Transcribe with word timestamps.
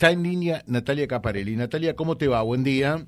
Está 0.00 0.12
en 0.12 0.22
línea 0.22 0.62
Natalia 0.68 1.08
Caparelli. 1.08 1.56
Natalia, 1.56 1.96
¿cómo 1.96 2.16
te 2.16 2.28
va? 2.28 2.40
Buen 2.42 2.62
día. 2.62 3.04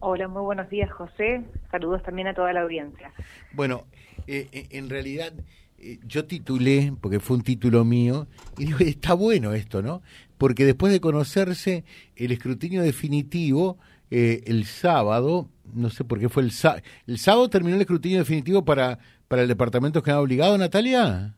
Hola, 0.00 0.28
muy 0.28 0.42
buenos 0.42 0.68
días, 0.68 0.92
José. 0.92 1.42
Saludos 1.70 2.02
también 2.02 2.28
a 2.28 2.34
toda 2.34 2.52
la 2.52 2.60
audiencia. 2.60 3.10
Bueno, 3.54 3.86
eh, 4.26 4.48
eh, 4.52 4.66
en 4.72 4.90
realidad 4.90 5.32
eh, 5.78 5.98
yo 6.06 6.26
titulé, 6.26 6.92
porque 7.00 7.20
fue 7.20 7.38
un 7.38 7.42
título 7.42 7.86
mío, 7.86 8.26
y 8.58 8.66
digo, 8.66 8.80
está 8.80 9.14
bueno 9.14 9.54
esto, 9.54 9.80
¿no? 9.80 10.02
Porque 10.36 10.66
después 10.66 10.92
de 10.92 11.00
conocerse 11.00 11.84
el 12.16 12.32
escrutinio 12.32 12.82
definitivo, 12.82 13.78
el 14.10 14.66
sábado, 14.66 15.48
no 15.72 15.88
sé 15.88 16.04
por 16.04 16.20
qué 16.20 16.28
fue 16.28 16.42
el 16.42 16.50
sábado, 16.50 16.82
¿el 17.06 17.16
sábado 17.16 17.48
terminó 17.48 17.76
el 17.76 17.80
escrutinio 17.80 18.18
definitivo 18.18 18.62
para, 18.62 18.98
para 19.26 19.40
el 19.40 19.48
departamento 19.48 20.02
que 20.02 20.10
ha 20.10 20.20
obligado, 20.20 20.58
Natalia? 20.58 21.34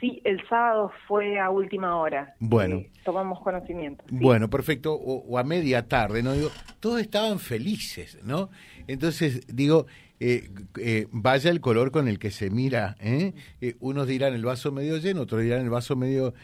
Sí, 0.00 0.20
el 0.24 0.40
sábado 0.48 0.90
fue 1.06 1.38
a 1.38 1.50
última 1.50 1.96
hora. 1.96 2.34
Bueno. 2.38 2.76
Eh, 2.76 2.90
tomamos 3.04 3.40
conocimiento. 3.40 4.04
Bueno, 4.10 4.48
perfecto. 4.48 4.94
O, 4.94 5.38
a 5.38 5.44
media 5.44 5.86
tarde, 5.88 6.22
¿no? 6.22 6.32
Digo, 6.32 6.50
todos 6.80 7.00
estaban 7.00 7.38
felices, 7.38 8.18
¿no? 8.24 8.50
Entonces, 8.86 9.46
digo, 9.54 9.86
eh, 10.20 10.50
eh, 10.78 11.08
vaya 11.10 11.50
el 11.50 11.60
color 11.60 11.90
con 11.90 12.06
el 12.06 12.20
que 12.20 12.30
se 12.30 12.48
mira, 12.48 12.96
¿eh? 13.00 13.34
unos 13.80 14.06
dirán 14.06 14.34
el 14.34 14.44
vaso 14.44 14.70
medio 14.70 14.96
lleno, 14.98 15.22
otros 15.22 15.42
dirán 15.42 15.62
el 15.62 15.70
vaso 15.70 15.96
medio, 15.96 16.34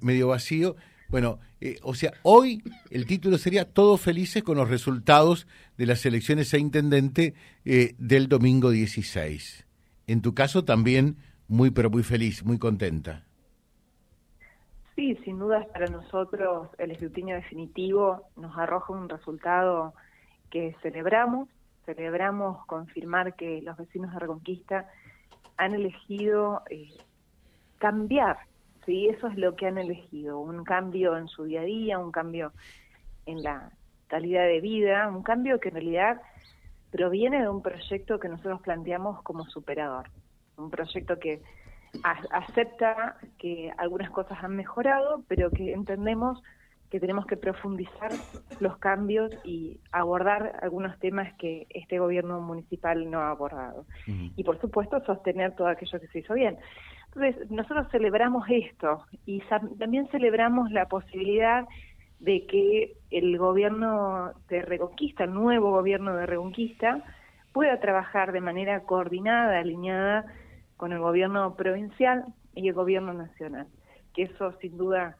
medio 0.00 0.28
vacío. 0.28 0.76
Bueno, 1.08 1.38
o 1.82 1.94
sea, 1.94 2.12
hoy 2.22 2.62
el 2.90 3.06
título 3.06 3.38
sería 3.38 3.64
Todos 3.66 4.00
felices 4.00 4.42
con 4.42 4.56
los 4.56 4.70
resultados 4.70 5.46
de 5.76 5.86
las 5.86 6.04
elecciones 6.06 6.54
a 6.54 6.58
intendente 6.58 7.34
del 7.64 8.28
domingo 8.28 8.70
16. 8.70 9.66
En 10.06 10.22
tu 10.22 10.34
caso 10.34 10.64
también 10.64 11.16
muy, 11.48 11.70
pero 11.70 11.90
muy 11.90 12.02
feliz, 12.02 12.44
muy 12.44 12.58
contenta. 12.58 13.22
Sí, 14.94 15.14
sin 15.24 15.38
duda 15.38 15.66
para 15.72 15.86
nosotros 15.86 16.68
el 16.78 16.90
escrutinio 16.90 17.36
definitivo 17.36 18.22
nos 18.36 18.56
arroja 18.56 18.92
un 18.92 19.08
resultado 19.08 19.94
que 20.50 20.74
celebramos. 20.82 21.48
Celebramos 21.84 22.64
confirmar 22.66 23.36
que 23.36 23.60
los 23.62 23.76
vecinos 23.76 24.12
de 24.12 24.18
Reconquista 24.18 24.88
han 25.56 25.74
elegido 25.74 26.62
eh, 26.70 26.88
cambiar, 27.78 28.38
¿sí? 28.84 29.08
Eso 29.08 29.28
es 29.28 29.36
lo 29.36 29.54
que 29.54 29.66
han 29.66 29.78
elegido, 29.78 30.40
un 30.40 30.64
cambio 30.64 31.16
en 31.16 31.28
su 31.28 31.44
día 31.44 31.60
a 31.60 31.64
día, 31.64 31.98
un 31.98 32.10
cambio 32.10 32.52
en 33.26 33.42
la 33.42 33.70
calidad 34.08 34.46
de 34.46 34.60
vida, 34.60 35.08
un 35.08 35.22
cambio 35.22 35.60
que 35.60 35.68
en 35.68 35.74
realidad 35.74 36.20
proviene 36.90 37.42
de 37.42 37.48
un 37.48 37.62
proyecto 37.62 38.18
que 38.18 38.28
nosotros 38.28 38.62
planteamos 38.62 39.22
como 39.22 39.44
superador 39.44 40.08
un 40.56 40.70
proyecto 40.70 41.18
que 41.18 41.40
acepta 42.30 43.16
que 43.38 43.72
algunas 43.78 44.10
cosas 44.10 44.42
han 44.42 44.56
mejorado, 44.56 45.22
pero 45.28 45.50
que 45.50 45.72
entendemos 45.72 46.42
que 46.90 47.00
tenemos 47.00 47.26
que 47.26 47.36
profundizar 47.36 48.12
los 48.60 48.76
cambios 48.78 49.32
y 49.44 49.80
abordar 49.90 50.58
algunos 50.62 50.96
temas 51.00 51.32
que 51.34 51.66
este 51.70 51.98
gobierno 51.98 52.40
municipal 52.40 53.10
no 53.10 53.20
ha 53.20 53.30
abordado. 53.30 53.86
Y 54.06 54.44
por 54.44 54.60
supuesto 54.60 55.04
sostener 55.04 55.56
todo 55.56 55.68
aquello 55.68 56.00
que 56.00 56.06
se 56.08 56.20
hizo 56.20 56.34
bien. 56.34 56.58
Entonces, 57.06 57.50
nosotros 57.50 57.88
celebramos 57.90 58.44
esto 58.48 59.04
y 59.24 59.42
también 59.78 60.06
celebramos 60.08 60.70
la 60.70 60.86
posibilidad 60.86 61.66
de 62.20 62.46
que 62.46 62.96
el 63.10 63.36
gobierno 63.36 64.32
de 64.48 64.62
Reconquista, 64.62 65.24
el 65.24 65.34
nuevo 65.34 65.70
gobierno 65.70 66.14
de 66.14 66.26
Reconquista, 66.26 67.02
pueda 67.52 67.80
trabajar 67.80 68.32
de 68.32 68.40
manera 68.40 68.80
coordinada, 68.80 69.58
alineada 69.58 70.26
con 70.76 70.92
el 70.92 70.98
gobierno 70.98 71.54
provincial 71.56 72.24
y 72.54 72.68
el 72.68 72.74
gobierno 72.74 73.12
nacional, 73.12 73.66
que 74.14 74.24
eso 74.24 74.52
sin 74.60 74.76
duda 74.76 75.16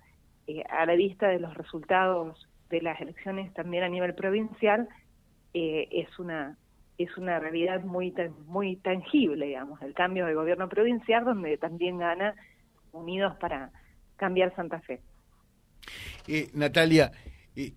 eh, 0.47 0.63
a 0.69 0.87
la 0.87 0.95
vista 0.95 1.29
de 1.29 1.39
los 1.39 1.55
resultados 1.55 2.49
de 2.71 2.83
las 2.83 3.01
elecciones 3.01 3.53
también 3.55 3.85
a 3.85 3.89
nivel 3.89 4.15
provincial 4.15 4.89
eh, 5.55 5.89
es 5.91 6.19
una 6.19 6.57
es 6.99 7.17
una 7.17 7.39
realidad 7.39 7.85
muy 7.85 8.13
muy 8.47 8.77
tangible 8.77 9.47
digamos 9.47 9.81
el 9.83 9.95
cambio 9.95 10.27
de 10.27 10.35
gobierno 10.35 10.69
provincial 10.69 11.25
donde 11.25 11.59
también 11.59 11.99
gana 11.99 12.35
Unidos 12.93 13.37
para 13.39 13.71
cambiar 14.17 14.55
Santa 14.57 14.81
Fe. 14.81 15.01
Eh, 16.27 16.49
Natalia 16.55 17.13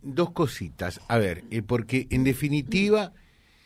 dos 0.01 0.31
cositas. 0.31 1.01
A 1.07 1.17
ver 1.17 1.43
porque 1.67 2.07
en 2.09 2.23
definitiva 2.23 3.13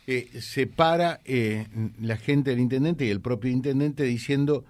eh, 0.08 0.30
separa 0.42 1.22
eh, 1.26 1.68
la 2.00 2.18
gente 2.18 2.52
del 2.52 2.60
intendente 2.60 3.06
y 3.06 3.10
el 3.10 3.22
propio 3.22 3.52
intendente 3.52 4.04
diciendo 4.04 4.66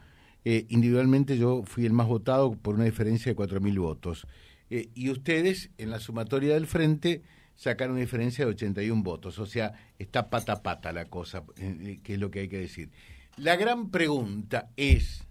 eh, 0.45 0.65
individualmente 0.69 1.37
yo 1.37 1.63
fui 1.63 1.85
el 1.85 1.93
más 1.93 2.07
votado 2.07 2.51
por 2.55 2.75
una 2.75 2.83
diferencia 2.83 3.33
de 3.33 3.37
4.000 3.37 3.79
votos. 3.79 4.27
Eh, 4.69 4.89
y 4.93 5.09
ustedes 5.09 5.69
en 5.77 5.89
la 5.89 5.99
sumatoria 5.99 6.53
del 6.53 6.67
frente 6.67 7.21
sacaron 7.55 7.93
una 7.93 8.01
diferencia 8.01 8.45
de 8.45 8.51
81 8.51 9.03
votos. 9.03 9.39
O 9.39 9.45
sea, 9.45 9.73
está 9.99 10.29
pata 10.29 10.61
pata 10.61 10.91
la 10.91 11.05
cosa, 11.05 11.43
que 11.55 12.13
es 12.13 12.19
lo 12.19 12.29
que 12.29 12.41
hay 12.41 12.49
que 12.49 12.59
decir. 12.59 12.91
La 13.37 13.55
gran 13.55 13.89
pregunta 13.89 14.69
es, 14.75 15.25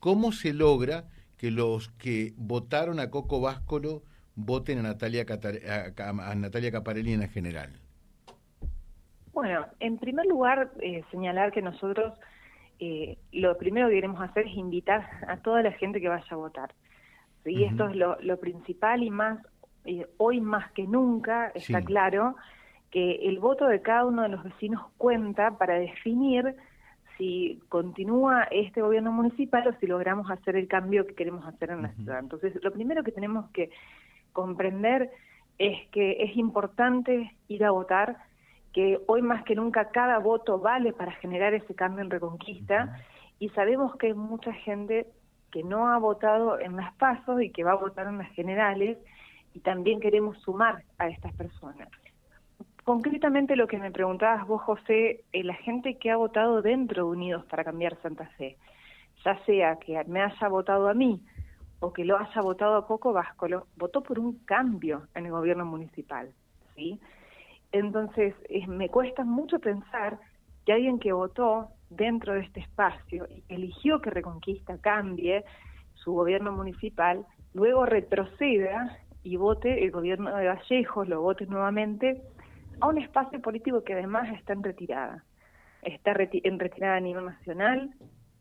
¿cómo 0.00 0.32
se 0.32 0.52
logra 0.52 1.08
que 1.38 1.50
los 1.50 1.88
que 1.98 2.34
votaron 2.36 3.00
a 3.00 3.10
Coco 3.10 3.40
Váscolo 3.40 4.04
voten 4.34 4.78
a 4.78 4.82
Natalia, 4.82 5.24
a 5.28 6.34
Natalia 6.34 6.70
Caparelli 6.70 7.12
en 7.12 7.20
la 7.20 7.28
general? 7.28 7.80
Bueno, 9.36 9.66
en 9.80 9.98
primer 9.98 10.24
lugar, 10.24 10.70
eh, 10.80 11.04
señalar 11.10 11.52
que 11.52 11.60
nosotros 11.60 12.14
eh, 12.78 13.18
lo 13.32 13.58
primero 13.58 13.88
que 13.88 13.96
queremos 13.96 14.22
hacer 14.22 14.46
es 14.46 14.56
invitar 14.56 15.06
a 15.28 15.36
toda 15.36 15.60
la 15.60 15.72
gente 15.72 16.00
que 16.00 16.08
vaya 16.08 16.24
a 16.30 16.36
votar. 16.36 16.72
¿sí? 17.44 17.64
Esto 17.64 17.86
es 17.86 17.96
lo, 17.96 18.40
principal 18.40 19.02
y 19.02 19.10
más, 19.10 19.38
eh, 19.84 20.06
hoy 20.16 20.40
más 20.40 20.72
que 20.72 20.86
nunca 20.86 21.48
está 21.54 21.82
claro 21.84 22.34
que 22.90 23.28
el 23.28 23.38
voto 23.38 23.66
de 23.66 23.82
cada 23.82 24.06
uno 24.06 24.22
de 24.22 24.30
los 24.30 24.42
vecinos 24.42 24.86
cuenta 24.96 25.58
para 25.58 25.74
definir 25.74 26.56
si 27.18 27.60
continúa 27.68 28.44
este 28.44 28.80
gobierno 28.80 29.12
municipal 29.12 29.68
o 29.68 29.78
si 29.78 29.86
logramos 29.86 30.30
hacer 30.30 30.56
el 30.56 30.66
cambio 30.66 31.06
que 31.06 31.14
queremos 31.14 31.46
hacer 31.46 31.72
en 31.72 31.82
la 31.82 31.92
ciudad. 31.92 32.20
Entonces, 32.20 32.58
lo 32.62 32.72
primero 32.72 33.04
que 33.04 33.12
tenemos 33.12 33.50
que 33.50 33.68
comprender 34.32 35.10
es 35.58 35.86
que 35.90 36.22
es 36.22 36.38
importante 36.38 37.36
ir 37.48 37.62
a 37.66 37.70
votar 37.70 38.16
que 38.76 39.00
hoy 39.06 39.22
más 39.22 39.42
que 39.44 39.54
nunca 39.54 39.88
cada 39.88 40.18
voto 40.18 40.58
vale 40.58 40.92
para 40.92 41.12
generar 41.12 41.54
ese 41.54 41.74
cambio 41.74 42.04
en 42.04 42.10
Reconquista 42.10 42.94
y 43.38 43.48
sabemos 43.48 43.96
que 43.96 44.08
hay 44.08 44.12
mucha 44.12 44.52
gente 44.52 45.06
que 45.50 45.62
no 45.62 45.88
ha 45.88 45.96
votado 45.96 46.60
en 46.60 46.76
las 46.76 46.92
pasos 46.96 47.40
y 47.40 47.48
que 47.48 47.64
va 47.64 47.72
a 47.72 47.76
votar 47.76 48.06
en 48.06 48.18
las 48.18 48.30
generales 48.32 48.98
y 49.54 49.60
también 49.60 49.98
queremos 49.98 50.36
sumar 50.42 50.84
a 50.98 51.08
estas 51.08 51.32
personas. 51.36 51.88
Concretamente 52.84 53.56
lo 53.56 53.66
que 53.66 53.78
me 53.78 53.90
preguntabas 53.90 54.46
vos, 54.46 54.60
José, 54.60 55.24
eh, 55.32 55.42
la 55.42 55.54
gente 55.54 55.96
que 55.96 56.10
ha 56.10 56.18
votado 56.18 56.60
dentro 56.60 57.06
de 57.06 57.10
Unidos 57.12 57.46
para 57.46 57.64
cambiar 57.64 57.96
Santa 58.02 58.26
Fe, 58.36 58.58
ya 59.24 59.42
sea 59.46 59.76
que 59.76 60.04
me 60.04 60.20
haya 60.20 60.48
votado 60.48 60.90
a 60.90 60.92
mí 60.92 61.22
o 61.80 61.94
que 61.94 62.04
lo 62.04 62.18
haya 62.18 62.42
votado 62.42 62.76
a 62.76 62.86
Coco 62.86 63.14
Váscolo, 63.14 63.68
votó 63.76 64.02
por 64.02 64.18
un 64.18 64.34
cambio 64.44 65.08
en 65.14 65.24
el 65.24 65.32
gobierno 65.32 65.64
municipal, 65.64 66.28
¿sí? 66.74 67.00
Entonces, 67.72 68.34
me 68.68 68.88
cuesta 68.88 69.24
mucho 69.24 69.58
pensar 69.58 70.18
que 70.64 70.72
alguien 70.72 70.98
que 70.98 71.12
votó 71.12 71.68
dentro 71.90 72.34
de 72.34 72.40
este 72.40 72.60
espacio 72.60 73.26
y 73.30 73.44
eligió 73.48 74.00
que 74.00 74.10
Reconquista 74.10 74.78
cambie 74.78 75.44
su 75.94 76.12
gobierno 76.12 76.52
municipal, 76.52 77.24
luego 77.54 77.86
retroceda 77.86 78.98
y 79.22 79.36
vote 79.36 79.84
el 79.84 79.90
gobierno 79.90 80.34
de 80.36 80.46
Vallejos, 80.46 81.08
lo 81.08 81.20
vote 81.20 81.46
nuevamente 81.46 82.22
a 82.80 82.88
un 82.88 82.98
espacio 82.98 83.40
político 83.40 83.82
que 83.82 83.94
además 83.94 84.28
está 84.36 84.52
en 84.52 84.62
retirada. 84.62 85.24
Está 85.82 86.12
en 86.12 86.58
retirada 86.58 86.96
a 86.96 87.00
nivel 87.00 87.26
nacional, 87.26 87.90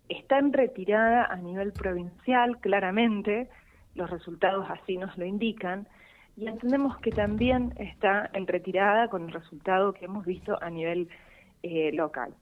está 0.10 0.40
en 0.40 0.54
retirada 0.54 1.26
a 1.26 1.36
nivel 1.38 1.72
provincial, 1.74 2.60
claramente, 2.60 3.50
los 3.96 4.10
resultados 4.10 4.68
así 4.70 4.98
nos 4.98 5.18
lo 5.18 5.26
indican, 5.26 5.88
y 6.38 6.48
entendemos 6.48 6.98
que 6.98 7.12
también 7.12 7.74
está 7.78 8.30
en 8.34 8.46
retirada 8.48 9.08
con 9.08 9.24
el 9.24 9.32
resultado 9.32 9.94
que 9.94 10.06
hemos 10.06 10.26
visto 10.26 10.62
a 10.62 10.70
nivel 10.70 11.08
eh, 11.64 11.92
local. 11.94 12.34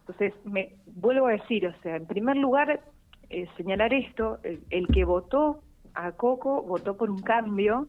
Entonces, 0.00 0.34
me 0.44 0.74
vuelvo 0.86 1.26
a 1.26 1.32
decir, 1.32 1.66
o 1.66 1.74
sea, 1.82 1.96
en 1.96 2.06
primer 2.06 2.36
lugar, 2.36 2.80
eh, 3.28 3.46
señalar 3.56 3.92
esto, 3.92 4.38
el, 4.42 4.86
que 4.88 5.04
votó 5.04 5.62
a 5.94 6.12
Coco 6.12 6.62
votó 6.62 6.96
por 6.96 7.10
un 7.10 7.20
cambio 7.20 7.88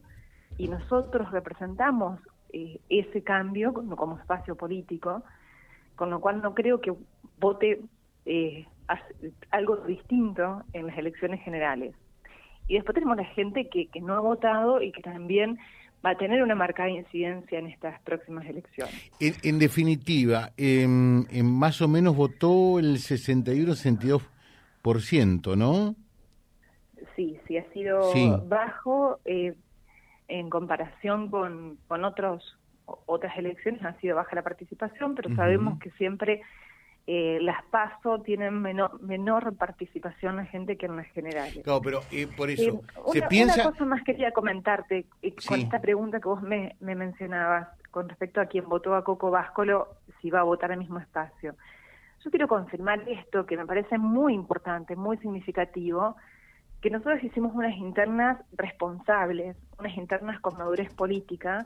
y 0.57 0.67
nosotros 0.67 1.31
representamos 1.31 2.19
eh, 2.51 2.79
ese 2.89 3.23
cambio 3.23 3.73
como, 3.73 3.95
como, 3.95 4.19
espacio 4.19 4.55
político, 4.55 5.23
con 5.95 6.09
lo 6.09 6.19
cual 6.19 6.41
no 6.41 6.53
creo 6.53 6.81
que 6.81 6.93
vote 7.39 7.81
algo 9.51 9.77
distinto 9.77 10.63
en 10.73 10.87
las 10.87 10.97
elecciones 10.97 11.41
generales. 11.41 11.95
Y 12.67 12.75
después 12.75 12.93
tenemos 12.93 13.17
la 13.17 13.25
gente 13.25 13.67
que, 13.69 13.87
que 13.87 14.01
no 14.01 14.13
ha 14.13 14.19
votado 14.19 14.79
y 14.81 14.91
que 14.91 15.01
también 15.01 15.57
va 16.05 16.11
a 16.11 16.17
tener 16.17 16.43
una 16.43 16.55
marcada 16.55 16.89
incidencia 16.89 17.59
en 17.59 17.67
estas 17.67 18.01
próximas 18.01 18.45
elecciones. 18.45 18.93
En, 19.19 19.59
definitiva, 19.59 20.51
em, 20.57 21.25
em, 21.31 21.45
más 21.45 21.81
o 21.81 21.87
menos 21.87 22.13
votó 22.15 22.79
el 22.79 22.97
61-62%, 22.97 25.55
¿no? 25.55 25.95
sí, 27.15 27.39
sí 27.47 27.57
ha 27.57 27.71
sido 27.71 28.11
bajo 28.47 29.19
eh, 29.25 29.55
en 30.27 30.49
comparación 30.49 31.29
con, 31.29 31.77
con 31.87 32.05
otros 32.05 32.57
otras 32.85 33.37
elecciones, 33.37 33.81
ha 33.85 33.93
sido 34.01 34.17
baja 34.17 34.35
la 34.35 34.41
participación, 34.41 35.15
pero 35.15 35.33
sabemos 35.35 35.79
que 35.79 35.89
siempre 35.91 36.41
eh, 37.05 37.39
las 37.41 37.63
PASO 37.65 38.19
tienen 38.19 38.61
menor, 38.61 39.01
menor 39.01 39.55
participación 39.57 40.37
de 40.37 40.45
gente 40.45 40.77
que 40.77 40.85
en 40.85 40.95
las 40.95 41.07
generales. 41.07 41.61
Claro, 41.63 41.81
pero 41.81 41.99
eh, 42.11 42.27
por 42.37 42.49
eso, 42.49 42.63
eh, 42.63 42.81
se 43.11 43.19
una, 43.19 43.27
piensa... 43.27 43.55
Una 43.55 43.71
cosa 43.71 43.85
más 43.85 44.03
quería 44.03 44.31
comentarte 44.31 45.05
con 45.45 45.59
esta 45.59 45.81
pregunta 45.81 46.21
que 46.21 46.29
vos 46.29 46.41
me, 46.41 46.77
me, 46.79 46.95
mencionabas 46.95 47.67
con 47.91 48.07
respecto 48.07 48.39
a 48.39 48.45
quien 48.45 48.69
votó 48.69 48.95
a 48.95 49.03
Coco 49.03 49.31
Váscolo, 49.31 49.89
si 50.21 50.29
va 50.29 50.39
a 50.39 50.43
votar 50.43 50.71
al 50.71 50.79
mismo 50.79 50.99
espacio. 50.99 51.55
Yo 52.23 52.31
quiero 52.31 52.47
confirmar 52.47 53.03
esto, 53.09 53.45
que 53.45 53.57
me 53.57 53.65
parece 53.65 53.97
muy 53.97 54.33
importante, 54.33 54.95
muy 54.95 55.17
significativo, 55.17 56.15
que 56.81 56.89
nosotros 56.89 57.21
hicimos 57.21 57.53
unas 57.53 57.75
internas 57.75 58.39
responsables, 58.53 59.57
unas 59.77 59.97
internas 59.97 60.39
con 60.39 60.57
madurez 60.57 60.93
política, 60.93 61.65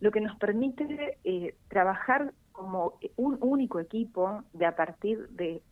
lo 0.00 0.10
que 0.10 0.20
nos 0.22 0.36
permite 0.36 1.18
eh, 1.24 1.54
trabajar 1.68 2.32
como 2.68 2.98
un 3.16 3.38
único 3.40 3.80
equipo 3.80 4.42
de 4.52 4.66
a 4.66 4.76
partir 4.76 5.26
de 5.30 5.62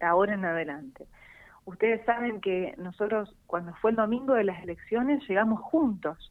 ahora 0.00 0.34
en 0.34 0.44
adelante. 0.44 1.06
Ustedes 1.64 2.04
saben 2.04 2.42
que 2.42 2.74
nosotros, 2.76 3.34
cuando 3.46 3.72
fue 3.76 3.92
el 3.92 3.96
domingo 3.96 4.34
de 4.34 4.44
las 4.44 4.62
elecciones, 4.62 5.26
llegamos 5.26 5.62
juntos 5.62 6.30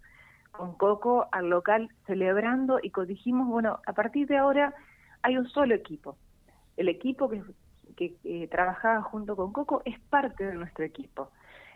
con 0.52 0.76
Coco 0.76 1.28
al 1.32 1.50
local 1.50 1.90
celebrando 2.06 2.80
y 2.84 2.92
dijimos, 3.08 3.48
bueno, 3.48 3.80
a 3.88 3.94
partir 3.94 4.28
de 4.28 4.38
ahora 4.38 4.76
hay 5.24 5.38
un 5.38 5.50
solo 5.50 5.74
equipo. 5.74 6.18
El 6.78 6.88
equipo 6.88 7.28
que, 7.28 7.42
que 7.96 8.48
trabajaba 8.52 9.02
junto 9.02 9.36
con 9.36 9.52
Coco 9.52 9.82
es 9.86 10.00
parte 10.02 10.46
de 10.46 10.54
nuestro 10.54 10.86
equipo. 10.86 11.32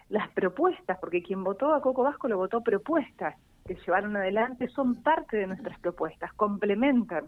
Las 0.09 0.30
propuestas, 0.33 1.00
porque 1.00 1.24
quien 1.24 1.44
votó 1.44 1.74
a 1.74 1.81
Coco 1.81 2.03
Vasco 2.03 2.27
lo 2.27 2.38
votó 2.38 2.62
propuestas 2.62 3.36
que 3.65 3.74
llevaron 3.74 4.15
adelante, 4.15 4.68
son 4.68 5.01
parte 5.01 5.38
de 5.38 5.47
nuestras 5.47 5.80
propuestas, 5.80 6.31
complementan 6.33 7.27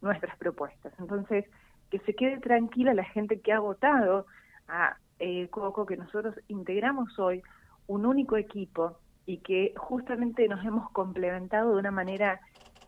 nuestras 0.00 0.36
propuestas. 0.38 0.92
Entonces, 0.98 1.44
que 1.90 1.98
se 2.00 2.14
quede 2.14 2.38
tranquila 2.38 2.94
la 2.94 3.04
gente 3.04 3.40
que 3.40 3.52
ha 3.52 3.60
votado 3.60 4.26
a 4.68 4.96
eh, 5.18 5.48
Coco, 5.48 5.86
que 5.86 5.96
nosotros 5.96 6.34
integramos 6.48 7.18
hoy 7.18 7.42
un 7.86 8.04
único 8.04 8.36
equipo 8.36 8.98
y 9.24 9.38
que 9.38 9.72
justamente 9.76 10.46
nos 10.48 10.64
hemos 10.64 10.90
complementado 10.90 11.72
de 11.72 11.78
una 11.78 11.90
manera 11.90 12.40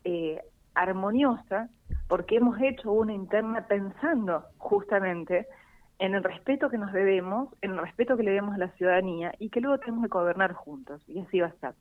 eh, 0.03 0.41
armoniosa, 0.73 1.69
porque 2.07 2.37
hemos 2.37 2.59
hecho 2.61 2.91
una 2.91 3.13
interna 3.13 3.67
pensando 3.67 4.45
justamente 4.57 5.47
en 5.99 6.15
el 6.15 6.23
respeto 6.23 6.69
que 6.69 6.77
nos 6.77 6.93
debemos, 6.93 7.49
en 7.61 7.71
el 7.71 7.79
respeto 7.79 8.15
que 8.15 8.23
le 8.23 8.31
debemos 8.31 8.55
a 8.55 8.59
la 8.59 8.71
ciudadanía 8.71 9.33
y 9.37 9.49
que 9.49 9.59
luego 9.59 9.79
tenemos 9.79 10.03
que 10.03 10.09
gobernar 10.09 10.53
juntos, 10.53 11.01
y 11.07 11.19
así 11.19 11.39
va 11.39 11.47
a 11.47 11.49
estar. 11.49 11.75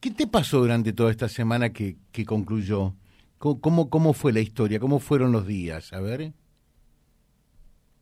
¿Qué 0.00 0.10
te 0.10 0.26
pasó 0.26 0.60
durante 0.60 0.92
toda 0.92 1.10
esta 1.10 1.28
semana 1.28 1.70
que, 1.70 1.96
que 2.12 2.24
concluyó? 2.24 2.92
¿Cómo, 3.38 3.90
¿Cómo 3.90 4.12
fue 4.12 4.32
la 4.32 4.40
historia? 4.40 4.80
¿Cómo 4.80 4.98
fueron 4.98 5.32
los 5.32 5.46
días? 5.46 5.92
A 5.92 6.00
ver. 6.00 6.32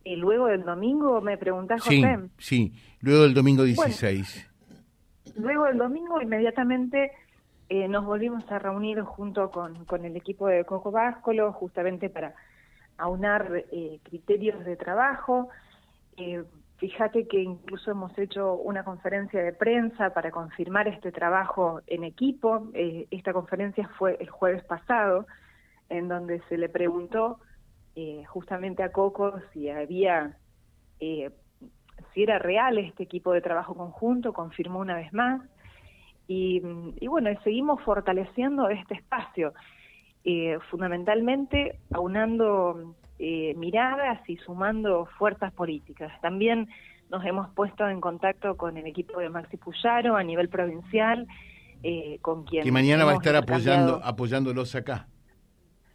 ¿Y 0.04 0.16
luego 0.16 0.46
del 0.46 0.64
domingo 0.64 1.20
me 1.20 1.36
preguntás, 1.38 1.82
José? 1.82 2.18
Sí, 2.38 2.72
luego 3.00 3.22
del 3.22 3.34
domingo 3.34 3.64
16. 3.64 4.50
luego 5.36 5.64
del 5.64 5.78
domingo 5.78 6.20
inmediatamente 6.20 7.12
eh, 7.68 7.88
nos 7.88 8.04
volvimos 8.04 8.50
a 8.52 8.58
reunir 8.58 9.00
junto 9.00 9.50
con, 9.50 9.84
con 9.86 10.04
el 10.04 10.16
equipo 10.16 10.46
de 10.46 10.64
Coco 10.64 10.90
Váscolo 10.90 11.52
justamente 11.52 12.10
para 12.10 12.34
aunar 12.98 13.64
eh, 13.72 13.98
criterios 14.02 14.64
de 14.64 14.76
trabajo. 14.76 15.48
Eh, 16.16 16.44
fíjate 16.76 17.26
que 17.28 17.40
incluso 17.40 17.90
hemos 17.90 18.16
hecho 18.18 18.54
una 18.54 18.84
conferencia 18.84 19.42
de 19.42 19.52
prensa 19.52 20.12
para 20.12 20.30
confirmar 20.30 20.88
este 20.88 21.12
trabajo 21.12 21.80
en 21.86 22.04
equipo. 22.04 22.68
Eh, 22.74 23.06
esta 23.10 23.32
conferencia 23.32 23.88
fue 23.98 24.16
el 24.20 24.28
jueves 24.28 24.64
pasado, 24.64 25.26
en 25.88 26.08
donde 26.08 26.40
se 26.48 26.58
le 26.58 26.68
preguntó 26.68 27.38
eh, 27.94 28.24
justamente 28.26 28.82
a 28.82 28.90
Coco 28.90 29.34
si 29.52 29.68
había, 29.70 30.36
eh, 31.00 31.30
si 32.12 32.22
era 32.22 32.38
real 32.38 32.78
este 32.78 33.04
equipo 33.04 33.32
de 33.32 33.40
trabajo 33.40 33.74
conjunto, 33.74 34.32
confirmó 34.32 34.80
una 34.80 34.96
vez 34.96 35.12
más. 35.12 35.42
Y, 36.26 36.62
y 37.00 37.06
bueno, 37.06 37.30
seguimos 37.44 37.82
fortaleciendo 37.82 38.68
este 38.70 38.94
espacio, 38.94 39.52
fundamentalmente 40.70 41.78
aunando 41.92 42.94
eh, 43.18 43.54
miradas 43.56 44.20
y 44.28 44.36
sumando 44.38 45.06
fuerzas 45.18 45.52
políticas. 45.52 46.12
También 46.20 46.68
nos 47.10 47.24
hemos 47.24 47.48
puesto 47.50 47.88
en 47.88 48.00
contacto 48.00 48.56
con 48.56 48.76
el 48.76 48.86
equipo 48.86 49.20
de 49.20 49.28
Maxi 49.28 49.56
Puyaro 49.56 50.16
a 50.16 50.22
nivel 50.22 50.48
provincial, 50.48 51.26
eh, 51.82 52.18
con 52.22 52.44
quien... 52.44 52.64
Que 52.64 52.72
mañana 52.72 53.04
va 53.04 53.12
a 53.12 53.14
estar 53.14 53.36
apoyando, 53.36 54.00
apoyándolos 54.02 54.74
acá. 54.74 55.06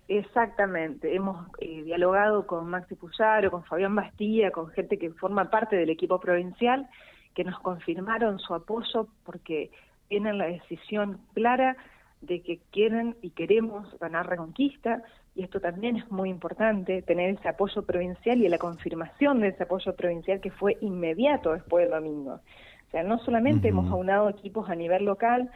Exactamente, 0.07 1.13
hemos 1.13 1.45
eh, 1.59 1.83
dialogado 1.83 2.47
con 2.47 2.67
Maxi 2.67 2.95
Puyaro, 2.95 3.51
con 3.51 3.63
Fabián 3.63 3.95
Bastilla, 3.95 4.49
con 4.49 4.69
gente 4.69 4.97
que 4.97 5.11
forma 5.11 5.51
parte 5.51 5.75
del 5.75 5.89
equipo 5.91 6.19
provincial, 6.19 6.87
que 7.35 7.43
nos 7.43 7.59
confirmaron 7.59 8.39
su 8.39 8.55
apoyo 8.55 9.07
porque 9.23 9.69
tienen 10.07 10.39
la 10.39 10.45
decisión 10.45 11.19
clara 11.33 11.77
de 12.21 12.41
que 12.41 12.59
quieren 12.71 13.15
y 13.21 13.29
queremos 13.29 13.87
ganar 13.99 14.27
Reconquista, 14.27 15.03
y 15.39 15.43
esto 15.43 15.61
también 15.61 15.95
es 15.95 16.11
muy 16.11 16.29
importante, 16.29 17.01
tener 17.01 17.29
ese 17.29 17.47
apoyo 17.47 17.83
provincial 17.83 18.41
y 18.41 18.49
la 18.49 18.57
confirmación 18.57 19.39
de 19.39 19.47
ese 19.47 19.63
apoyo 19.63 19.95
provincial 19.95 20.41
que 20.41 20.51
fue 20.51 20.77
inmediato 20.81 21.53
después 21.53 21.85
del 21.85 21.93
domingo. 21.93 22.33
O 22.33 22.91
sea, 22.91 23.03
no 23.03 23.19
solamente 23.19 23.69
hemos 23.69 23.89
aunado 23.89 24.27
equipos 24.27 24.69
a 24.69 24.75
nivel 24.75 25.05
local, 25.05 25.49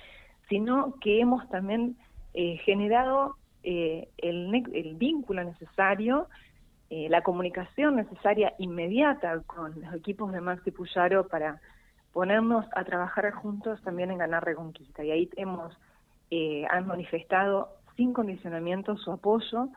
sino 0.48 0.96
que 1.02 1.20
hemos 1.20 1.50
también 1.50 1.98
eh, 2.34 2.58
generado 2.64 3.36
eh, 3.64 4.08
el, 4.20 4.56
el, 4.74 4.96
vínculo 4.96 5.44
necesario, 5.44 6.30
eh, 6.90 7.10
la 7.10 7.22
comunicación 7.22 7.98
necesaria 7.98 8.54
inmediata 8.60 9.42
con 9.46 9.82
los 9.82 9.94
equipos 9.96 10.32
de 10.32 10.40
Maxi 10.40 10.72
Puyaro 10.72 11.28
para 11.28 11.60
ponernos 12.14 12.66
a 12.74 12.86
trabajar 12.86 13.30
juntos 13.32 13.82
también 13.84 14.12
en 14.12 14.20
ganar 14.20 14.46
Reconquista. 14.46 15.04
Y 15.04 15.12
ahí 15.12 15.30
hemos 15.36 15.78
eh, 16.36 16.66
han 16.72 16.88
manifestado 16.88 17.70
sin 17.96 18.14
condicionamiento 18.14 18.98
su 18.98 19.12
apoyo 19.12 19.70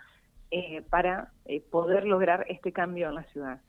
eh, 0.51 0.83
para 0.89 1.33
eh, 1.45 1.61
poder 1.61 2.05
lograr 2.05 2.47
este 2.49 2.73
cambio 2.73 3.09
en 3.09 3.15
la 3.17 3.25
ciudad. 3.25 3.61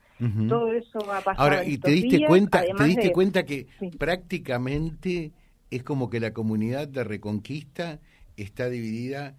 Todo 0.49 0.71
eso 0.73 0.97
va 1.07 1.19
a 1.19 1.21
pasar. 1.21 1.43
Ahora, 1.43 1.63
¿y 1.63 1.77
te 1.77 1.91
diste 1.91 2.25
cuenta, 2.25 2.63
te 2.63 2.83
diste 2.85 3.11
cuenta 3.11 3.45
que 3.45 3.67
prácticamente 3.99 5.31
es 5.69 5.83
como 5.83 6.09
que 6.09 6.19
la 6.19 6.33
comunidad 6.33 6.87
de 6.87 7.03
Reconquista 7.03 7.99
está 8.35 8.67
dividida 8.67 9.35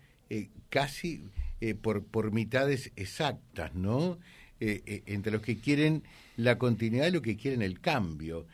casi 0.68 1.24
por, 1.82 2.04
por 2.04 2.30
mitades 2.30 2.92
exactas, 2.94 3.74
¿no? 3.74 4.18
entre 4.60 5.32
los 5.32 5.42
que 5.42 5.58
quieren 5.58 6.04
la 6.36 6.58
continuidad 6.58 7.08
y 7.08 7.10
los 7.10 7.22
que 7.22 7.36
quieren 7.36 7.62
el 7.62 7.80
cambio. 7.80 8.46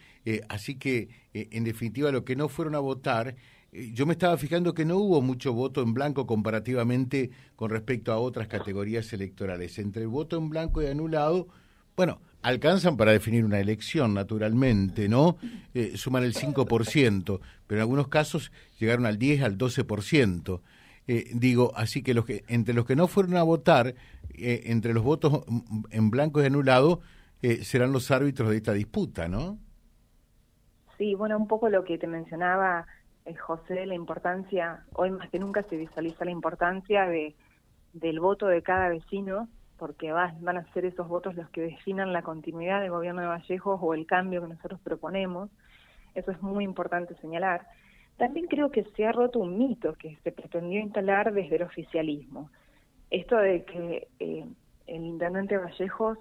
así 0.48 0.76
que, 0.76 1.10
en 1.34 1.64
definitiva, 1.64 2.10
los 2.10 2.22
que 2.22 2.36
no 2.36 2.48
fueron 2.48 2.74
a 2.74 2.78
votar 2.78 3.34
eh, 3.36 3.63
yo 3.74 4.06
me 4.06 4.12
estaba 4.12 4.36
fijando 4.36 4.72
que 4.72 4.84
no 4.84 4.96
hubo 4.96 5.20
mucho 5.20 5.52
voto 5.52 5.82
en 5.82 5.94
blanco 5.94 6.26
comparativamente 6.26 7.30
con 7.56 7.70
respecto 7.70 8.12
a 8.12 8.18
otras 8.18 8.46
categorías 8.46 9.12
electorales. 9.12 9.78
Entre 9.78 10.02
el 10.02 10.08
voto 10.08 10.36
en 10.36 10.48
blanco 10.48 10.80
y 10.80 10.86
anulado, 10.86 11.48
bueno, 11.96 12.20
alcanzan 12.42 12.96
para 12.96 13.10
definir 13.10 13.44
una 13.44 13.58
elección, 13.58 14.14
naturalmente, 14.14 15.08
¿no? 15.08 15.38
Eh, 15.74 15.96
suman 15.96 16.22
el 16.22 16.34
5%, 16.34 17.40
pero 17.66 17.78
en 17.78 17.80
algunos 17.80 18.08
casos 18.08 18.52
llegaron 18.78 19.06
al 19.06 19.18
10, 19.18 19.42
al 19.42 19.58
12%. 19.58 20.60
Eh, 21.06 21.30
digo, 21.34 21.72
así 21.74 22.02
que, 22.02 22.14
los 22.14 22.24
que 22.24 22.44
entre 22.46 22.74
los 22.74 22.86
que 22.86 22.96
no 22.96 23.08
fueron 23.08 23.36
a 23.36 23.42
votar, 23.42 23.94
eh, 24.34 24.62
entre 24.66 24.94
los 24.94 25.02
votos 25.02 25.44
en 25.90 26.10
blanco 26.10 26.42
y 26.42 26.46
anulado, 26.46 27.00
serán 27.60 27.92
los 27.92 28.10
árbitros 28.10 28.48
de 28.48 28.56
esta 28.56 28.72
disputa, 28.72 29.28
¿no? 29.28 29.58
Sí, 30.96 31.14
bueno, 31.14 31.36
un 31.36 31.46
poco 31.46 31.68
lo 31.68 31.84
que 31.84 31.98
te 31.98 32.06
mencionaba 32.06 32.86
eh, 33.24 33.34
José, 33.34 33.86
la 33.86 33.94
importancia, 33.94 34.84
hoy 34.92 35.10
más 35.10 35.30
que 35.30 35.38
nunca 35.38 35.62
se 35.64 35.76
visualiza 35.76 36.24
la 36.24 36.30
importancia 36.30 37.06
de, 37.06 37.34
del 37.92 38.20
voto 38.20 38.46
de 38.46 38.62
cada 38.62 38.88
vecino, 38.88 39.48
porque 39.78 40.12
van 40.12 40.56
a 40.56 40.72
ser 40.72 40.84
esos 40.84 41.08
votos 41.08 41.34
los 41.34 41.48
que 41.50 41.62
definan 41.62 42.12
la 42.12 42.22
continuidad 42.22 42.80
del 42.80 42.90
gobierno 42.90 43.22
de 43.22 43.28
Vallejos 43.28 43.80
o 43.82 43.94
el 43.94 44.06
cambio 44.06 44.42
que 44.42 44.48
nosotros 44.48 44.80
proponemos. 44.82 45.50
Eso 46.14 46.30
es 46.30 46.40
muy 46.42 46.64
importante 46.64 47.14
señalar. 47.16 47.66
También 48.16 48.46
creo 48.46 48.70
que 48.70 48.84
se 48.96 49.04
ha 49.04 49.12
roto 49.12 49.40
un 49.40 49.58
mito 49.58 49.94
que 49.94 50.16
se 50.22 50.30
pretendió 50.30 50.80
instalar 50.80 51.32
desde 51.32 51.56
el 51.56 51.62
oficialismo. 51.62 52.50
Esto 53.10 53.36
de 53.36 53.64
que 53.64 54.08
eh, 54.20 54.46
el 54.86 55.04
intendente 55.04 55.58
Vallejos 55.58 56.18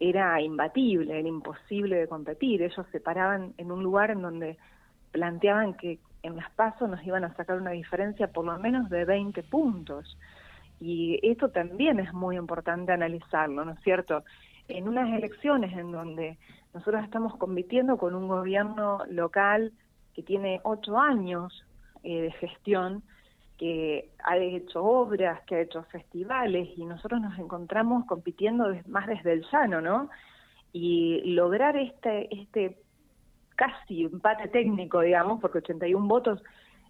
era 0.00 0.40
imbatible, 0.40 1.18
era 1.18 1.28
imposible 1.28 1.96
de 1.96 2.08
competir. 2.08 2.62
Ellos 2.62 2.86
se 2.92 3.00
paraban 3.00 3.52
en 3.58 3.70
un 3.70 3.82
lugar 3.82 4.10
en 4.10 4.22
donde 4.22 4.56
planteaban 5.12 5.74
que 5.74 5.98
en 6.26 6.36
las 6.36 6.50
pasos 6.52 6.88
nos 6.88 7.04
iban 7.04 7.24
a 7.24 7.34
sacar 7.34 7.58
una 7.58 7.70
diferencia 7.70 8.28
por 8.28 8.44
lo 8.44 8.58
menos 8.58 8.90
de 8.90 9.04
20 9.04 9.42
puntos. 9.44 10.18
Y 10.80 11.18
esto 11.22 11.50
también 11.50 12.00
es 12.00 12.12
muy 12.12 12.36
importante 12.36 12.92
analizarlo, 12.92 13.64
¿no 13.64 13.72
es 13.72 13.80
cierto? 13.80 14.24
en 14.68 14.88
unas 14.88 15.12
elecciones 15.12 15.76
en 15.76 15.92
donde 15.92 16.38
nosotros 16.74 17.04
estamos 17.04 17.36
compitiendo 17.36 17.96
con 17.96 18.14
un 18.14 18.28
gobierno 18.28 18.98
local 19.08 19.72
que 20.14 20.22
tiene 20.22 20.60
ocho 20.64 20.98
años 20.98 21.64
eh, 22.02 22.22
de 22.22 22.32
gestión, 22.32 23.02
que 23.58 24.10
ha 24.22 24.36
hecho 24.36 24.84
obras, 24.84 25.40
que 25.46 25.54
ha 25.56 25.60
hecho 25.60 25.82
festivales, 25.84 26.68
y 26.76 26.84
nosotros 26.84 27.20
nos 27.20 27.38
encontramos 27.38 28.04
compitiendo 28.06 28.66
más 28.86 29.06
desde 29.06 29.32
el 29.32 29.46
llano, 29.50 29.80
¿no? 29.80 30.10
Y 30.72 31.22
lograr 31.32 31.76
este, 31.76 32.34
este 32.34 32.78
casi 33.56 34.04
empate 34.04 34.48
técnico, 34.48 35.00
digamos, 35.00 35.40
porque 35.40 35.58
81 35.58 36.06
votos 36.06 36.42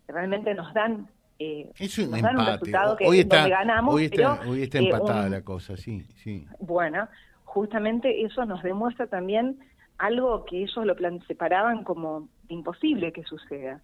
realmente 0.09 0.55
nos 0.55 0.73
dan 0.75 1.09
eh, 1.39 1.71
es 1.79 1.99
un 1.99 2.13
resultado 2.13 2.97
que 2.97 3.07
hoy 3.07 3.21
está, 3.21 3.47
ganamos. 3.49 3.95
Hoy 3.95 4.07
está, 4.07 4.41
hoy 4.47 4.63
está 4.63 4.79
eh, 4.79 4.85
empatada 4.85 5.29
la 5.29 5.43
cosa, 5.43 5.77
sí, 5.77 6.03
sí. 6.17 6.47
Bueno, 6.61 7.09
justamente 7.45 8.25
eso 8.25 8.45
nos 8.47 8.63
demuestra 8.63 9.07
también 9.07 9.59
algo 9.99 10.45
que 10.45 10.63
ellos 10.63 10.85
lo 10.85 10.95
separaban 11.27 11.85
como 11.85 12.29
imposible 12.49 13.13
que 13.13 13.23
suceda. 13.25 13.81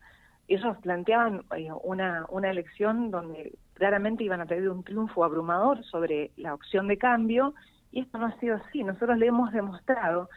Ellos 0.48 0.76
planteaban 0.82 1.42
eh, 1.56 1.68
una, 1.84 2.26
una 2.30 2.50
elección 2.50 3.10
donde 3.10 3.52
claramente 3.74 4.24
iban 4.24 4.40
a 4.40 4.46
tener 4.46 4.68
un 4.70 4.82
triunfo 4.82 5.24
abrumador 5.24 5.84
sobre 5.84 6.30
la 6.36 6.54
opción 6.54 6.88
de 6.88 6.96
cambio 6.96 7.54
y 7.90 8.00
esto 8.00 8.16
no 8.16 8.26
ha 8.26 8.40
sido 8.40 8.56
así. 8.56 8.82
Nosotros 8.82 9.18
le 9.18 9.26
hemos 9.26 9.52
demostrado 9.52 10.30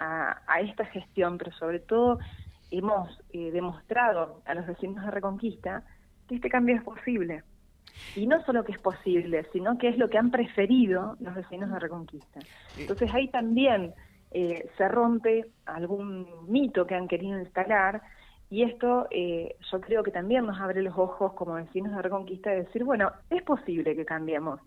a, 0.00 0.42
a 0.46 0.60
esta 0.60 0.84
gestión, 0.86 1.38
pero 1.38 1.52
sobre 1.52 1.78
todo 1.78 2.18
hemos 2.72 3.08
demostrado 3.32 4.42
a 4.44 4.54
los 4.54 4.66
vecinos 4.66 5.04
de 5.04 5.10
Reconquista 5.10 5.84
este 6.34 6.48
cambio 6.48 6.76
es 6.76 6.82
posible. 6.82 7.42
Y 8.16 8.26
no 8.26 8.42
solo 8.44 8.64
que 8.64 8.72
es 8.72 8.78
posible, 8.78 9.46
sino 9.52 9.76
que 9.78 9.88
es 9.88 9.98
lo 9.98 10.08
que 10.08 10.18
han 10.18 10.30
preferido 10.30 11.16
los 11.20 11.34
vecinos 11.34 11.70
de 11.70 11.78
Reconquista. 11.78 12.40
Entonces 12.78 13.12
ahí 13.12 13.28
también 13.28 13.92
eh, 14.30 14.68
se 14.76 14.88
rompe 14.88 15.46
algún 15.66 16.26
mito 16.48 16.86
que 16.86 16.94
han 16.94 17.08
querido 17.08 17.38
instalar 17.38 18.00
y 18.48 18.62
esto 18.62 19.06
eh, 19.10 19.56
yo 19.70 19.80
creo 19.80 20.02
que 20.02 20.10
también 20.10 20.46
nos 20.46 20.60
abre 20.60 20.82
los 20.82 20.96
ojos 20.96 21.32
como 21.34 21.54
vecinos 21.54 21.94
de 21.94 22.02
Reconquista 22.02 22.50
de 22.50 22.64
decir, 22.64 22.84
bueno, 22.84 23.12
es 23.28 23.42
posible 23.42 23.96
que 23.96 24.04
cambiemos. 24.04 24.60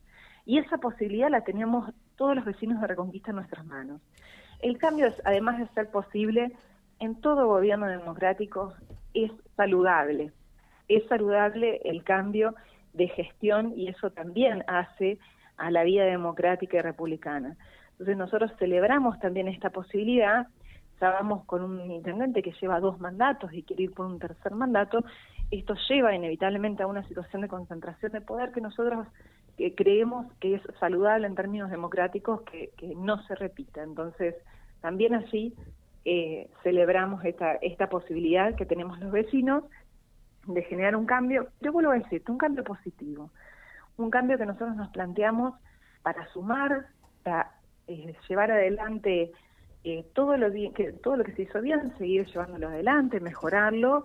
Y 0.45 0.57
esa 0.57 0.77
posibilidad 0.77 1.29
la 1.29 1.41
teníamos 1.41 1.93
todos 2.17 2.35
los 2.35 2.45
vecinos 2.45 2.81
de 2.81 2.87
Reconquista 2.87 3.31
en 3.31 3.37
nuestras 3.37 3.65
manos. 3.65 4.01
El 4.63 4.77
cambio, 4.79 5.05
es, 5.05 5.21
además 5.25 5.59
de 5.59 5.67
ser 5.75 5.91
posible, 5.91 6.51
en 6.99 7.21
todo 7.21 7.47
gobierno 7.47 7.87
democrático 7.87 8.73
es 9.13 9.31
saludable 9.55 10.31
es 10.87 11.05
saludable 11.07 11.81
el 11.85 12.03
cambio 12.03 12.55
de 12.93 13.07
gestión 13.07 13.73
y 13.75 13.87
eso 13.87 14.11
también 14.11 14.63
hace 14.67 15.17
a 15.57 15.71
la 15.71 15.83
vida 15.83 16.03
democrática 16.05 16.77
y 16.77 16.81
republicana. 16.81 17.55
Entonces 17.91 18.17
nosotros 18.17 18.51
celebramos 18.59 19.19
también 19.19 19.47
esta 19.47 19.69
posibilidad, 19.69 20.47
estábamos 20.93 21.45
con 21.45 21.63
un 21.63 21.91
intendente 21.91 22.41
que 22.41 22.53
lleva 22.61 22.79
dos 22.79 22.99
mandatos 22.99 23.53
y 23.53 23.63
quiere 23.63 23.83
ir 23.83 23.93
por 23.93 24.05
un 24.05 24.19
tercer 24.19 24.53
mandato, 24.53 25.03
esto 25.51 25.75
lleva 25.89 26.15
inevitablemente 26.15 26.83
a 26.83 26.87
una 26.87 27.07
situación 27.07 27.43
de 27.43 27.47
concentración 27.47 28.11
de 28.11 28.21
poder 28.21 28.51
que 28.51 28.61
nosotros 28.61 29.07
eh, 29.57 29.75
creemos 29.75 30.31
que 30.39 30.55
es 30.55 30.61
saludable 30.79 31.27
en 31.27 31.35
términos 31.35 31.69
democráticos 31.69 32.41
que, 32.41 32.71
no 32.95 33.21
se 33.23 33.35
repita. 33.35 33.83
Entonces, 33.83 34.35
también 34.83 35.15
así 35.15 35.55
eh, 36.03 36.49
celebramos 36.61 37.23
esta, 37.23 37.53
esta 37.61 37.87
posibilidad 37.87 38.53
que 38.53 38.65
tenemos 38.65 38.99
los 38.99 39.13
vecinos 39.13 39.63
de 40.45 40.61
generar 40.63 40.97
un 40.97 41.05
cambio, 41.05 41.47
yo 41.61 41.71
vuelvo 41.71 41.91
a 41.91 41.99
decirte, 41.99 42.29
un 42.29 42.37
cambio 42.37 42.65
positivo, 42.65 43.31
un 43.95 44.09
cambio 44.09 44.37
que 44.37 44.45
nosotros 44.45 44.75
nos 44.75 44.89
planteamos 44.89 45.53
para 46.01 46.27
sumar, 46.33 46.87
para 47.23 47.53
eh, 47.87 48.13
llevar 48.27 48.51
adelante 48.51 49.31
eh, 49.85 50.05
todo, 50.13 50.35
lo 50.35 50.51
que, 50.51 50.91
todo 51.01 51.15
lo 51.15 51.23
que 51.23 51.31
se 51.31 51.43
hizo 51.43 51.61
bien, 51.61 51.93
seguir 51.97 52.25
llevándolo 52.25 52.67
adelante, 52.67 53.21
mejorarlo, 53.21 54.03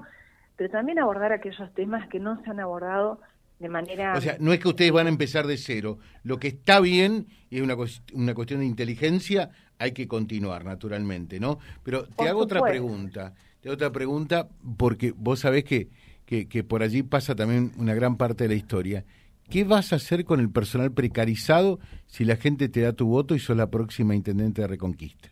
pero 0.54 0.70
también 0.70 1.00
abordar 1.00 1.32
aquellos 1.32 1.74
temas 1.74 2.08
que 2.08 2.20
no 2.20 2.40
se 2.44 2.50
han 2.50 2.60
abordado 2.60 3.20
de 3.58 3.68
manera... 3.68 4.14
O 4.16 4.20
sea, 4.20 4.36
no 4.38 4.52
es 4.52 4.60
que 4.60 4.68
ustedes 4.68 4.92
van 4.92 5.06
a 5.06 5.10
empezar 5.10 5.48
de 5.48 5.56
cero. 5.56 5.98
Lo 6.22 6.38
que 6.38 6.46
está 6.46 6.78
bien 6.78 7.26
y 7.50 7.56
es 7.56 7.62
una, 7.62 7.74
una 8.14 8.34
cuestión 8.34 8.60
de 8.60 8.66
inteligencia, 8.66 9.50
hay 9.78 9.92
que 9.92 10.08
continuar, 10.08 10.64
naturalmente, 10.64 11.38
¿no? 11.40 11.58
Pero 11.82 12.04
te 12.04 12.28
hago 12.28 12.40
otra 12.40 12.60
pregunta. 12.62 13.34
Te 13.60 13.68
hago 13.68 13.74
otra 13.74 13.92
pregunta 13.92 14.48
porque 14.76 15.12
vos 15.16 15.40
sabés 15.40 15.64
que 15.64 15.88
que, 16.28 16.62
por 16.62 16.82
allí 16.82 17.02
pasa 17.02 17.34
también 17.34 17.72
una 17.78 17.94
gran 17.94 18.16
parte 18.16 18.44
de 18.44 18.48
la 18.48 18.54
historia. 18.54 19.04
¿Qué 19.48 19.64
vas 19.64 19.94
a 19.94 19.96
hacer 19.96 20.26
con 20.26 20.40
el 20.40 20.50
personal 20.50 20.92
precarizado 20.92 21.78
si 22.06 22.26
la 22.26 22.36
gente 22.36 22.68
te 22.68 22.82
da 22.82 22.92
tu 22.92 23.08
voto 23.08 23.34
y 23.34 23.38
sos 23.38 23.56
la 23.56 23.68
próxima 23.68 24.14
intendente 24.14 24.60
de 24.60 24.68
Reconquista? 24.68 25.30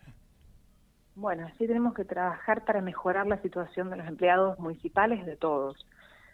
Bueno, 1.14 1.48
sí 1.58 1.66
tenemos 1.66 1.92
que 1.92 2.06
trabajar 2.06 2.64
para 2.64 2.80
mejorar 2.80 3.26
la 3.26 3.40
situación 3.42 3.90
de 3.90 3.96
los 3.96 4.06
empleados 4.06 4.58
municipales 4.58 5.26
de 5.26 5.36
todos, 5.36 5.86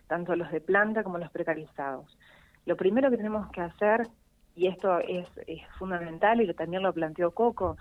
tanto 0.06 0.36
los 0.36 0.50
de 0.52 0.60
planta 0.60 1.02
como 1.02 1.18
los 1.18 1.30
precarizados. 1.32 2.16
Lo 2.64 2.76
primero 2.76 3.10
que 3.10 3.16
tenemos 3.16 3.50
que 3.50 3.62
hacer, 3.62 4.06
y 4.54 4.68
esto 4.68 5.00
es, 5.00 5.26
es 5.48 5.62
fundamental 5.76 6.40
y 6.40 6.54
también 6.54 6.84
lo 6.84 6.92
planteó 6.92 7.32
Coco, 7.32 7.76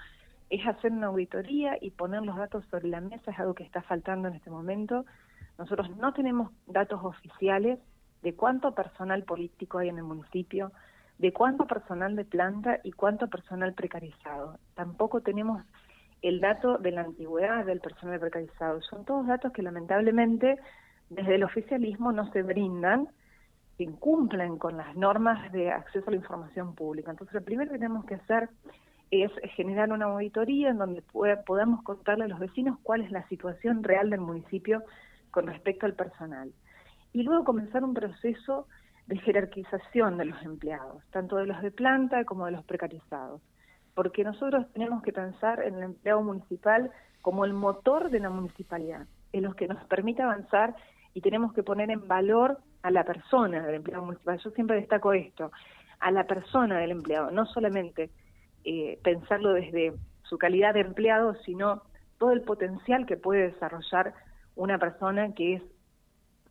es 0.52 0.68
hacer 0.68 0.92
una 0.92 1.08
auditoría 1.08 1.78
y 1.80 1.92
poner 1.92 2.24
los 2.24 2.36
datos 2.36 2.66
sobre 2.70 2.90
la 2.90 3.00
mesa, 3.00 3.32
es 3.32 3.40
algo 3.40 3.56
que 3.56 3.64
está 3.64 3.82
faltando 3.82 4.28
en 4.28 4.36
este 4.36 4.50
momento, 4.50 5.06
nosotros 5.58 5.96
no 5.96 6.14
tenemos 6.14 6.52
datos 6.68 7.00
oficiales 7.04 7.80
de 8.22 8.36
cuánto 8.36 8.76
personal 8.76 9.24
político 9.24 9.78
hay 9.78 9.88
en 9.88 9.98
el 9.98 10.04
municipio, 10.04 10.74
de 11.18 11.32
cuánto 11.32 11.68
personal 11.68 12.18
de 12.18 12.26
planta 12.26 12.80
y 12.84 12.92
cuánto 12.92 13.28
personal 13.30 13.74
precarizado. 13.74 14.60
Tampoco 14.76 15.22
tenemos 15.22 15.64
el 16.22 16.42
dato 16.42 16.78
de 16.78 16.92
la 16.92 17.02
antigüedad 17.02 17.66
del 17.66 17.80
personal 17.80 18.20
precarizado. 18.20 18.82
Son 18.82 19.06
todos 19.06 19.26
datos 19.28 19.54
que 19.54 19.62
lamentablemente 19.62 20.60
desde 21.10 21.36
el 21.36 21.44
oficialismo 21.44 22.12
no 22.12 22.30
se 22.32 22.44
brindan, 22.44 23.08
incumplen 23.78 24.58
con 24.58 24.78
las 24.78 24.96
normas 24.98 25.52
de 25.54 25.72
acceso 25.72 26.08
a 26.08 26.12
la 26.12 26.18
información 26.18 26.76
pública. 26.76 27.12
Entonces, 27.12 27.34
lo 27.34 27.42
primero 27.42 27.72
que 27.72 27.78
tenemos 27.78 28.06
que 28.06 28.16
hacer 28.16 28.50
es 29.12 29.32
generar 29.56 29.92
una 29.92 30.06
auditoría 30.06 30.70
en 30.70 30.78
donde 30.78 31.04
podamos 31.46 31.84
contarle 31.84 32.24
a 32.24 32.28
los 32.30 32.40
vecinos 32.40 32.80
cuál 32.82 33.02
es 33.02 33.12
la 33.12 33.28
situación 33.28 33.84
real 33.84 34.10
del 34.10 34.22
municipio 34.22 34.84
con 35.32 35.48
respecto 35.48 35.86
al 35.86 35.94
personal. 35.94 36.52
Y 37.12 37.24
luego 37.24 37.44
comenzar 37.44 37.84
un 37.84 37.94
proceso 37.94 38.68
de 39.08 39.18
jerarquización 39.18 40.18
de 40.18 40.26
los 40.26 40.42
empleados, 40.44 41.04
tanto 41.12 41.36
de 41.36 41.46
los 41.46 41.62
de 41.62 41.72
planta 41.72 42.24
como 42.24 42.46
de 42.46 42.54
los 42.54 42.64
precarizados. 42.64 43.42
Porque 43.94 44.24
nosotros 44.24 44.72
tenemos 44.72 45.04
que 45.04 45.12
pensar 45.12 45.62
en 45.62 45.76
el 45.76 45.84
empleado 45.84 46.22
municipal 46.24 46.90
como 47.22 47.44
el 47.44 47.54
motor 47.54 48.10
de 48.10 48.20
la 48.22 48.30
municipalidad, 48.30 49.08
en 49.34 49.44
los 49.44 49.56
que 49.56 49.68
nos 49.68 49.84
permite 49.86 50.22
avanzar 50.22 50.74
y 51.14 51.20
tenemos 51.20 51.52
que 51.52 51.64
poner 51.64 51.92
en 51.92 52.08
valor 52.08 52.60
a 52.82 52.92
la 52.92 53.04
persona 53.04 53.62
del 53.66 53.76
empleado 53.76 54.06
municipal. 54.06 54.40
Yo 54.40 54.52
siempre 54.52 54.78
destaco 54.78 55.12
esto, 55.12 55.52
a 56.00 56.12
la 56.12 56.26
persona 56.26 56.80
del 56.80 56.92
empleado, 56.92 57.30
no 57.30 57.46
solamente 57.46 58.10
eh, 58.64 59.00
pensarlo 59.04 59.54
desde 59.54 59.94
su 60.24 60.38
calidad 60.38 60.74
de 60.74 60.82
empleado, 60.82 61.36
sino 61.46 61.84
todo 62.18 62.32
el 62.32 62.42
potencial 62.42 63.06
que 63.06 63.18
puede 63.18 63.52
desarrollar 63.52 64.14
una 64.56 64.78
persona 64.78 65.34
que 65.34 65.56
es 65.56 65.64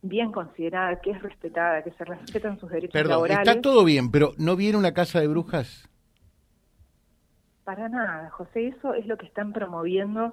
bien 0.03 0.33
considerada, 0.33 1.01
que 1.01 1.11
es 1.11 1.23
respetada, 1.23 1.83
que 1.83 1.93
se 1.93 2.05
respetan 2.05 2.59
sus 2.59 2.71
derechos 2.71 2.93
Perdón, 2.93 3.31
Está 3.31 3.61
todo 3.61 3.85
bien, 3.85 4.11
pero 4.11 4.33
¿no 4.39 4.57
viene 4.57 4.79
una 4.79 4.93
casa 4.93 5.21
de 5.21 5.29
brujas? 5.29 5.89
Para 7.65 7.89
nada, 7.89 8.31
José, 8.31 8.69
eso 8.69 8.95
es 8.95 9.07
lo 9.07 9.17
que 9.17 9.27
están 9.27 9.53
promoviendo 9.53 10.33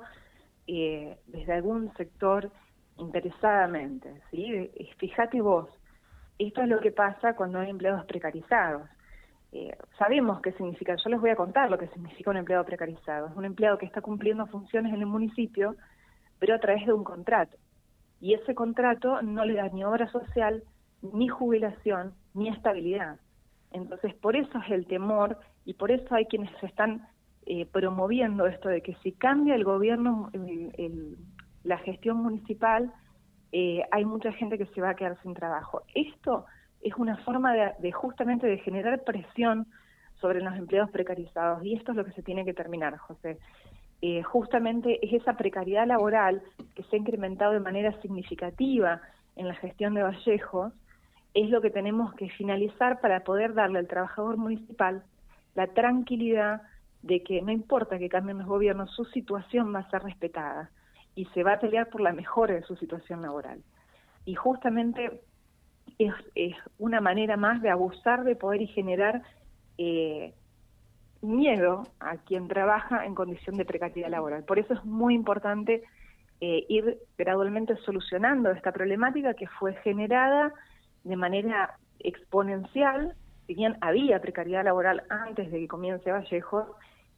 eh, 0.66 1.18
desde 1.28 1.54
algún 1.54 1.94
sector 1.96 2.50
interesadamente. 2.98 4.22
¿sí? 4.32 4.72
Fíjate 4.98 5.42
vos, 5.42 5.70
esto 6.40 6.62
es 6.62 6.68
lo 6.68 6.80
que 6.80 6.92
pasa 6.92 7.36
cuando 7.36 7.60
hay 7.60 7.70
empleados 7.70 8.06
precarizados. 8.06 8.90
Eh, 9.52 9.76
sabemos 9.98 10.42
qué 10.42 10.52
significa, 10.54 10.96
yo 10.96 11.10
les 11.10 11.22
voy 11.22 11.30
a 11.30 11.36
contar 11.36 11.70
lo 11.72 11.78
que 11.78 11.88
significa 11.88 12.32
un 12.32 12.38
empleado 12.38 12.66
precarizado. 12.66 13.28
Es 13.28 13.36
un 13.36 13.46
empleado 13.46 13.78
que 13.78 13.86
está 13.86 14.02
cumpliendo 14.02 14.46
funciones 14.48 14.94
en 14.94 15.00
el 15.00 15.06
municipio, 15.06 15.76
pero 16.40 16.56
a 16.56 16.60
través 16.60 16.86
de 16.86 16.94
un 16.94 17.04
contrato. 17.04 17.58
Y 18.20 18.34
ese 18.34 18.56
contrato 18.56 19.22
no 19.22 19.46
le 19.46 19.54
da 19.54 19.70
ni 19.70 19.84
obra 19.84 20.10
social, 20.12 20.64
ni 21.02 21.28
jubilación, 21.28 22.14
ni 22.34 22.50
estabilidad. 22.50 23.20
Entonces, 23.72 24.14
por 24.16 24.36
eso 24.36 24.58
es 24.66 24.72
el 24.72 24.88
temor 24.88 25.38
y 25.66 25.74
por 25.74 25.92
eso 25.92 26.16
hay 26.16 26.26
quienes 26.26 26.52
se 26.60 26.66
están 26.66 27.08
eh, 27.46 27.66
promoviendo 27.66 28.48
esto 28.48 28.70
de 28.70 28.82
que 28.82 28.96
si 29.04 29.12
cambia 29.12 29.56
el 29.56 29.64
gobierno, 29.64 30.32
la 31.64 31.78
gestión 31.80 32.18
municipal, 32.18 32.92
eh, 33.52 33.84
hay 33.92 34.06
mucha 34.06 34.32
gente 34.34 34.58
que 34.58 34.66
se 34.68 34.82
va 34.82 34.90
a 34.90 34.96
quedar 34.96 35.18
sin 35.22 35.34
trabajo. 35.34 35.84
Esto 35.94 36.46
es 36.88 36.96
una 36.96 37.18
forma 37.18 37.54
de, 37.54 37.92
justamente 37.92 38.48
de 38.48 38.58
generar 38.60 39.04
presión 39.04 39.68
sobre 40.20 40.42
los 40.42 40.56
empleados 40.56 40.90
precarizados 40.90 41.64
y 41.64 41.76
esto 41.76 41.92
es 41.92 41.98
lo 41.98 42.06
que 42.06 42.12
se 42.12 42.24
tiene 42.24 42.46
que 42.46 42.54
terminar, 42.54 42.98
José. 42.98 43.38
Eh, 44.02 44.24
justamente 44.24 45.00
es 45.06 45.22
esa 45.22 45.34
precariedad 45.34 45.88
laboral 45.88 46.42
que 46.76 46.84
se 46.84 46.96
ha 46.96 47.00
incrementado 47.00 47.54
de 47.54 47.60
manera 47.60 48.00
significativa 48.02 49.02
en 49.36 49.48
la 49.48 49.56
gestión 49.56 49.94
de 49.94 50.04
Vallejos, 50.04 50.74
es 51.34 51.50
lo 51.50 51.62
que 51.62 51.70
tenemos 51.70 52.14
que 52.16 52.30
finalizar 52.30 53.00
para 53.00 53.24
poder 53.24 53.54
darle 53.54 53.80
al 53.80 53.88
trabajador 53.88 54.38
municipal 54.38 55.04
la 55.56 55.68
tranquilidad 55.68 56.62
de 57.04 57.22
que 57.22 57.42
no 57.42 57.52
importa 57.52 58.00
que 58.00 58.10
cambien 58.10 58.40
los 58.40 58.48
gobiernos, 58.48 58.92
su 58.92 59.06
situación 59.06 59.74
va 59.74 59.80
a 59.80 59.90
ser 59.90 60.04
respetada 60.04 60.72
y 61.16 61.26
se 61.26 61.44
va 61.44 61.54
a 61.54 61.60
pelear 61.60 61.90
por 61.90 62.02
la 62.02 62.14
mejora 62.14 62.56
de 62.56 62.64
su 62.64 62.76
situación 62.76 63.22
laboral. 63.22 63.62
Y 64.26 64.36
justamente 64.36 65.22
es, 66.00 66.56
una 66.78 67.02
manera 67.02 67.38
más 67.38 67.62
de 67.62 67.70
abusar 67.70 68.24
de 68.24 68.36
poder 68.36 68.62
y 68.62 68.68
generar 68.68 69.24
eh, 69.78 70.34
miedo 71.22 71.84
a 72.00 72.18
quien 72.18 72.48
trabaja 72.48 73.06
en 73.06 73.16
condición 73.16 73.58
de 73.58 73.66
precariedad 73.66 74.10
laboral. 74.10 74.44
Por 74.44 74.60
eso 74.60 74.74
es 74.74 74.86
muy 74.86 75.16
importante 75.16 75.84
eh, 76.40 76.66
ir 76.70 77.00
gradualmente 77.18 77.76
solucionando 77.78 78.52
esta 78.52 78.72
problemática 78.72 79.34
que 79.34 79.48
fue 79.48 79.74
generada 79.78 80.54
de 81.04 81.16
manera 81.16 81.78
exponencial, 82.00 83.16
si 83.48 83.56
bien 83.56 83.78
había 83.82 84.22
precariedad 84.22 84.64
laboral 84.64 85.04
antes 85.10 85.52
de 85.52 85.60
que 85.60 85.68
comience 85.68 86.12
Vallejo, 86.12 86.76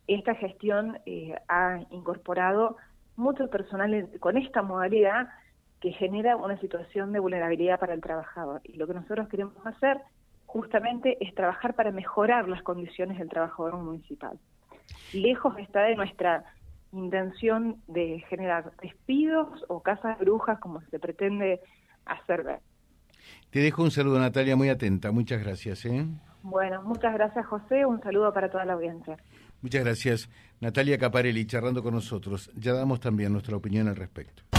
esta 0.08 0.36
gestión 0.36 1.00
eh, 1.06 1.36
ha 1.50 1.80
incorporado 1.92 2.78
mucho 3.16 3.50
personal 3.50 4.10
con 4.20 4.38
esta 4.38 4.62
modalidad 4.62 5.28
que 5.82 5.94
genera 5.94 6.36
una 6.36 6.60
situación 6.60 7.12
de 7.14 7.20
vulnerabilidad 7.20 7.80
para 7.80 7.94
el 7.94 8.02
trabajador. 8.02 8.62
Y 8.64 8.78
lo 8.78 8.88
que 8.88 8.94
nosotros 8.94 9.28
queremos 9.30 9.56
hacer 9.66 10.02
justamente 10.46 11.18
es 11.22 11.34
trabajar 11.36 11.76
para 11.76 11.92
mejorar 11.92 12.48
las 12.50 12.64
condiciones 12.64 13.18
del 13.20 13.30
trabajador 13.30 13.78
municipal. 13.78 14.40
Lejos 15.14 15.58
está 15.60 15.84
de 15.84 15.96
nuestra 15.96 16.44
intención 16.92 17.78
de 17.88 18.24
generar 18.30 18.72
despidos 18.82 19.64
o 19.68 19.82
casas 19.82 20.18
brujas 20.20 20.60
como 20.60 20.82
se 20.82 21.00
pretende 21.00 21.60
hacer 22.06 22.44
ver. 22.44 22.60
Te 23.52 23.60
dejo 23.60 23.84
un 23.84 23.92
saludo, 23.92 24.20
Natalia, 24.20 24.56
muy 24.56 24.70
atenta. 24.70 25.12
Muchas 25.12 25.42
gracias. 25.42 25.86
¿eh? 25.86 26.06
Bueno, 26.42 26.82
muchas 26.84 27.14
gracias, 27.14 27.46
José. 27.46 27.86
Un 27.86 28.02
saludo 28.02 28.34
para 28.34 28.50
toda 28.50 28.66
la 28.66 28.74
audiencia. 28.74 29.18
Muchas 29.62 29.84
gracias, 29.84 30.30
Natalia 30.62 30.98
Caparelli, 30.98 31.46
charlando 31.46 31.84
con 31.84 31.94
nosotros. 31.94 32.50
Ya 32.56 32.74
damos 32.74 33.00
también 33.00 33.34
nuestra 33.34 33.56
opinión 33.58 33.88
al 33.88 33.98
respecto 33.98 34.59